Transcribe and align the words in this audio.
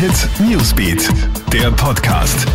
Hit 0.00 0.30
Newsbeat, 0.40 1.10
der 1.52 1.70
Podcast. 1.72 2.46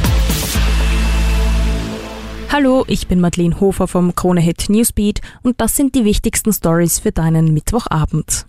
Hallo, 2.52 2.86
ich 2.88 3.07
bin 3.07 3.21
Madeleine 3.21 3.60
Hofer 3.60 3.88
vom 3.88 4.16
Krone 4.16 4.41
Hit 4.41 4.68
Newsbeat 4.68 5.21
und 5.44 5.62
das 5.62 5.76
sind 5.76 5.94
die 5.94 6.05
wichtigsten 6.05 6.52
Stories 6.52 6.97
für 6.97 7.12
deinen 7.12 7.54
Mittwochabend. 7.54 8.47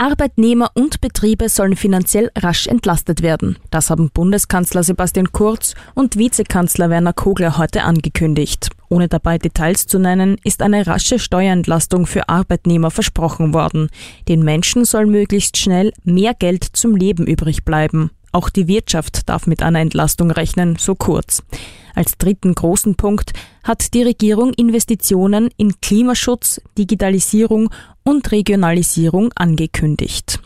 Arbeitnehmer 0.00 0.70
und 0.72 1.02
Betriebe 1.02 1.50
sollen 1.50 1.76
finanziell 1.76 2.30
rasch 2.34 2.66
entlastet 2.66 3.20
werden. 3.20 3.58
Das 3.70 3.90
haben 3.90 4.08
Bundeskanzler 4.08 4.82
Sebastian 4.82 5.30
Kurz 5.30 5.74
und 5.94 6.16
Vizekanzler 6.16 6.88
Werner 6.88 7.12
Kogler 7.12 7.58
heute 7.58 7.82
angekündigt. 7.82 8.70
Ohne 8.88 9.08
dabei 9.08 9.36
Details 9.36 9.86
zu 9.86 9.98
nennen, 9.98 10.38
ist 10.42 10.62
eine 10.62 10.86
rasche 10.86 11.18
Steuerentlastung 11.18 12.06
für 12.06 12.30
Arbeitnehmer 12.30 12.90
versprochen 12.90 13.52
worden. 13.52 13.90
Den 14.26 14.42
Menschen 14.42 14.86
soll 14.86 15.04
möglichst 15.04 15.58
schnell 15.58 15.92
mehr 16.02 16.32
Geld 16.32 16.64
zum 16.64 16.96
Leben 16.96 17.26
übrig 17.26 17.66
bleiben. 17.66 18.10
Auch 18.32 18.48
die 18.48 18.68
Wirtschaft 18.68 19.28
darf 19.28 19.46
mit 19.46 19.62
einer 19.62 19.80
Entlastung 19.80 20.30
rechnen, 20.30 20.76
so 20.78 20.94
kurz. 20.94 21.42
Als 21.94 22.18
dritten 22.18 22.54
großen 22.54 22.94
Punkt 22.94 23.32
hat 23.64 23.94
die 23.94 24.02
Regierung 24.02 24.52
Investitionen 24.54 25.50
in 25.56 25.80
Klimaschutz, 25.80 26.60
Digitalisierung 26.78 27.70
und 28.02 28.30
Regionalisierung 28.32 29.32
angekündigt. 29.34 30.40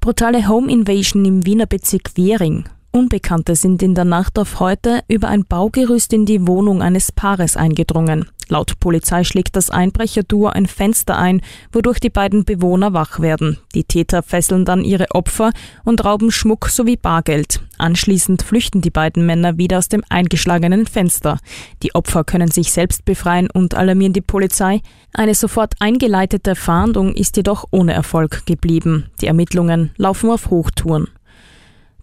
Brutale 0.00 0.48
Home 0.48 0.70
Invasion 0.70 1.24
im 1.24 1.44
Wiener 1.44 1.66
Bezirk 1.66 2.16
Währing. 2.16 2.68
Unbekannte 2.90 3.54
sind 3.54 3.82
in 3.82 3.94
der 3.94 4.04
Nacht 4.04 4.38
auf 4.38 4.60
heute 4.60 5.02
über 5.08 5.28
ein 5.28 5.44
Baugerüst 5.44 6.12
in 6.12 6.24
die 6.24 6.46
Wohnung 6.46 6.82
eines 6.82 7.12
Paares 7.12 7.56
eingedrungen. 7.56 8.26
Laut 8.48 8.80
Polizei 8.80 9.24
schlägt 9.24 9.56
das 9.56 9.70
Einbrecherduo 9.70 10.48
ein 10.48 10.66
Fenster 10.66 11.18
ein, 11.18 11.42
wodurch 11.72 12.00
die 12.00 12.10
beiden 12.10 12.44
Bewohner 12.44 12.94
wach 12.94 13.20
werden. 13.20 13.58
Die 13.74 13.84
Täter 13.84 14.22
fesseln 14.22 14.64
dann 14.64 14.84
ihre 14.84 15.10
Opfer 15.10 15.52
und 15.84 16.04
rauben 16.04 16.30
Schmuck 16.30 16.68
sowie 16.68 16.96
Bargeld. 16.96 17.60
Anschließend 17.76 18.42
flüchten 18.42 18.80
die 18.80 18.90
beiden 18.90 19.26
Männer 19.26 19.58
wieder 19.58 19.78
aus 19.78 19.88
dem 19.88 20.02
eingeschlagenen 20.08 20.86
Fenster. 20.86 21.38
Die 21.82 21.94
Opfer 21.94 22.24
können 22.24 22.50
sich 22.50 22.72
selbst 22.72 23.04
befreien 23.04 23.50
und 23.50 23.74
alarmieren 23.74 24.14
die 24.14 24.20
Polizei. 24.20 24.80
Eine 25.12 25.34
sofort 25.34 25.74
eingeleitete 25.78 26.56
Fahndung 26.56 27.14
ist 27.14 27.36
jedoch 27.36 27.66
ohne 27.70 27.92
Erfolg 27.92 28.46
geblieben. 28.46 29.10
Die 29.20 29.26
Ermittlungen 29.26 29.90
laufen 29.96 30.30
auf 30.30 30.50
Hochtouren. 30.50 31.08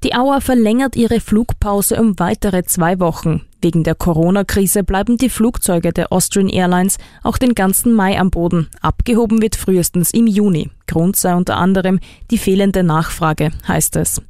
Die 0.04 0.14
Auer 0.14 0.40
verlängert 0.40 0.96
ihre 0.96 1.20
Flugpause 1.20 2.00
um 2.00 2.20
weitere 2.20 2.64
zwei 2.64 3.00
Wochen. 3.00 3.42
Wegen 3.66 3.84
der 3.84 3.96
Corona-Krise 3.96 4.84
bleiben 4.84 5.18
die 5.18 5.28
Flugzeuge 5.28 5.92
der 5.92 6.14
Austrian 6.14 6.50
Airlines 6.50 7.00
auch 7.24 7.40
den 7.40 7.56
ganzen 7.56 7.94
Mai 7.94 8.20
am 8.20 8.30
Boden. 8.30 8.68
Abgehoben 8.80 9.42
wird 9.42 9.56
frühestens 9.56 10.12
im 10.12 10.28
Juni. 10.28 10.70
Grund 10.86 11.16
sei 11.16 11.34
unter 11.34 11.58
anderem 11.58 12.00
die 12.30 12.38
fehlende 12.38 12.84
Nachfrage, 12.84 13.52
heißt 13.68 13.96
es. 13.96 14.22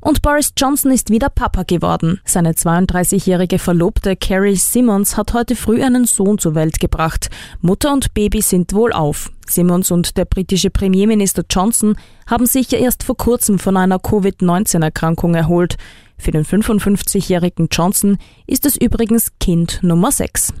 Und 0.00 0.22
Boris 0.22 0.52
Johnson 0.56 0.92
ist 0.92 1.10
wieder 1.10 1.30
Papa 1.30 1.64
geworden. 1.64 2.20
Seine 2.24 2.52
32-jährige 2.52 3.58
Verlobte 3.58 4.14
Carrie 4.14 4.54
Simmons 4.54 5.16
hat 5.16 5.34
heute 5.34 5.56
früh 5.56 5.82
einen 5.82 6.04
Sohn 6.04 6.38
zur 6.38 6.54
Welt 6.54 6.78
gebracht. 6.78 7.28
Mutter 7.60 7.92
und 7.92 8.14
Baby 8.14 8.40
sind 8.40 8.72
wohl 8.72 8.92
auf. 8.92 9.32
Simmons 9.48 9.90
und 9.90 10.16
der 10.16 10.26
britische 10.26 10.70
Premierminister 10.70 11.42
Johnson 11.50 11.96
haben 12.28 12.46
sich 12.46 12.70
ja 12.70 12.78
erst 12.78 13.02
vor 13.02 13.16
kurzem 13.16 13.58
von 13.58 13.76
einer 13.76 13.98
Covid-19-Erkrankung 13.98 15.34
erholt. 15.34 15.76
Für 16.20 16.32
den 16.32 16.44
55-jährigen 16.44 17.68
Johnson 17.72 18.18
ist 18.46 18.66
es 18.66 18.76
übrigens 18.76 19.32
Kind 19.40 19.80
Nummer 19.82 20.12
6. 20.12 20.52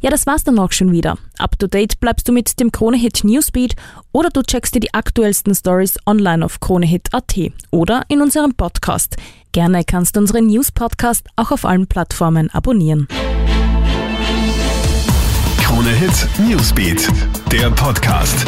Ja, 0.00 0.10
das 0.10 0.26
war's 0.26 0.44
dann 0.44 0.58
auch 0.58 0.72
schon 0.72 0.92
wieder. 0.92 1.16
Up 1.38 1.58
to 1.58 1.66
date 1.66 2.00
bleibst 2.00 2.26
du 2.26 2.32
mit 2.32 2.58
dem 2.58 2.72
Kronehit 2.72 3.22
Newsbeat 3.22 3.76
oder 4.12 4.30
du 4.30 4.42
checkst 4.42 4.74
dir 4.74 4.80
die 4.80 4.94
aktuellsten 4.94 5.54
Stories 5.54 5.98
online 6.06 6.44
auf 6.44 6.58
kronehit.at 6.58 7.36
oder 7.70 8.02
in 8.08 8.20
unserem 8.20 8.54
Podcast. 8.54 9.16
Gerne 9.52 9.84
kannst 9.84 10.16
du 10.16 10.20
unseren 10.20 10.46
News 10.46 10.72
Podcast 10.72 11.26
auch 11.36 11.52
auf 11.52 11.64
allen 11.64 11.86
Plattformen 11.86 12.50
abonnieren. 12.50 13.06
Kronehit 15.58 16.28
Newsbeat, 16.48 17.08
der 17.52 17.70
Podcast. 17.70 18.46